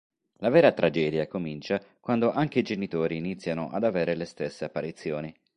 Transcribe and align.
La 0.39 0.49
vera 0.49 0.71
tragedia 0.71 1.27
comincia 1.27 1.79
quando 1.99 2.31
anche 2.31 2.57
i 2.57 2.61
genitori 2.63 3.17
iniziano 3.17 3.69
ad 3.69 3.83
avere 3.83 4.15
le 4.15 4.25
stesse 4.25 4.65
apparizioni. 4.65 5.31